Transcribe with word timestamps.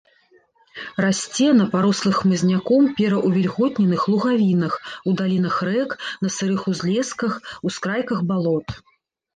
Расце 1.03 1.49
на 1.57 1.65
парослых 1.73 2.15
хмызняком 2.21 2.83
пераўвільготненых 3.01 4.01
лугавінах 4.13 4.73
у 5.13 5.17
далінах 5.21 5.55
рэк, 5.71 5.89
на 6.25 6.29
сырых 6.39 6.61
узлесках, 6.75 7.33
ускрайках 7.71 8.19
балот. 8.35 8.67